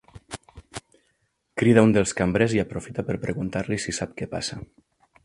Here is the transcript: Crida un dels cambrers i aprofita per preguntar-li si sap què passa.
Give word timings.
Crida 1.61 1.83
un 1.87 1.93
dels 1.97 2.13
cambrers 2.21 2.55
i 2.57 2.63
aprofita 2.63 3.05
per 3.11 3.19
preguntar-li 3.27 3.81
si 3.85 3.95
sap 3.99 4.17
què 4.23 4.33
passa. 4.37 4.59